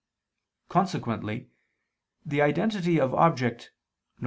Consequently 0.67 1.51
the 2.25 2.41
identity 2.41 2.99
of 2.99 3.13
object, 3.13 3.69
viz. 4.17 4.19